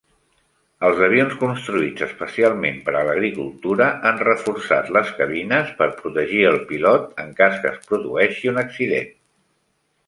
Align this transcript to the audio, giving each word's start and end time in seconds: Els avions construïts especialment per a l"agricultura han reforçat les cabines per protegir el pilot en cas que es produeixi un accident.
Els 0.87 1.01
avions 1.07 1.33
construïts 1.41 2.05
especialment 2.05 2.79
per 2.87 2.95
a 2.95 3.03
l"agricultura 3.07 3.91
han 4.11 4.19
reforçat 4.29 4.91
les 4.99 5.13
cabines 5.21 5.71
per 5.83 5.91
protegir 6.03 6.43
el 6.55 6.59
pilot 6.73 7.25
en 7.27 7.33
cas 7.43 7.65
que 7.67 7.75
es 7.77 7.83
produeixi 7.93 8.55
un 8.57 8.63
accident. 8.67 9.17